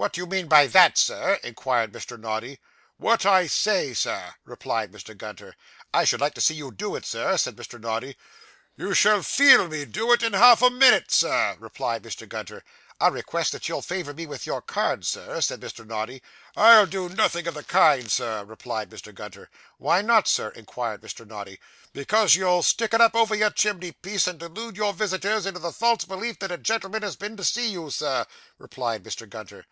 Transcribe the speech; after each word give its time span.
'What 0.00 0.14
do 0.14 0.20
you 0.22 0.26
mean 0.26 0.48
by 0.48 0.66
that, 0.68 0.96
sir?' 0.96 1.34
inquired 1.44 1.92
Mr. 1.92 2.18
Noddy. 2.18 2.58
'What 2.96 3.26
I 3.26 3.46
say, 3.46 3.92
Sir,' 3.92 4.34
replied 4.46 4.92
Mr. 4.92 5.14
Gunter. 5.14 5.54
'I 5.92 6.04
should 6.04 6.22
like 6.22 6.32
to 6.36 6.40
see 6.40 6.54
you 6.54 6.72
do 6.72 6.96
it, 6.96 7.04
Sir,' 7.04 7.36
said 7.36 7.54
Mr. 7.56 7.78
Noddy. 7.78 8.16
'You 8.78 8.94
shall 8.94 9.18
_feel 9.18 9.68
_me 9.68 9.84
do 9.84 10.10
it 10.14 10.22
in 10.22 10.32
half 10.32 10.62
a 10.62 10.70
minute, 10.70 11.10
Sir,' 11.10 11.54
replied 11.58 12.02
Mr. 12.02 12.26
Gunter. 12.26 12.64
'I 12.98 13.08
request 13.08 13.52
that 13.52 13.68
you'll 13.68 13.82
favour 13.82 14.14
me 14.14 14.24
with 14.24 14.46
your 14.46 14.62
card, 14.62 15.04
Sir,' 15.04 15.42
said 15.42 15.60
Mr. 15.60 15.86
Noddy. 15.86 16.22
'I'll 16.56 16.86
do 16.86 17.10
nothing 17.10 17.46
of 17.46 17.52
the 17.52 17.62
kind, 17.62 18.10
Sir,' 18.10 18.42
replied 18.46 18.88
Mr. 18.88 19.14
Gunter. 19.14 19.50
'Why 19.76 20.00
not, 20.00 20.26
Sir?' 20.28 20.48
inquired 20.56 21.02
Mr. 21.02 21.26
Noddy. 21.26 21.60
'Because 21.92 22.34
you'll 22.34 22.62
stick 22.62 22.94
it 22.94 23.02
up 23.02 23.14
over 23.14 23.34
your 23.34 23.50
chimney 23.50 23.92
piece, 23.92 24.26
and 24.26 24.38
delude 24.38 24.78
your 24.78 24.94
visitors 24.94 25.44
into 25.44 25.60
the 25.60 25.72
false 25.74 26.06
belief 26.06 26.38
that 26.38 26.50
a 26.50 26.56
gentleman 26.56 27.02
has 27.02 27.16
been 27.16 27.36
to 27.36 27.44
see 27.44 27.68
you, 27.68 27.90
Sir,' 27.90 28.24
replied 28.56 29.04
Mr. 29.04 29.28
Gunter. 29.28 29.66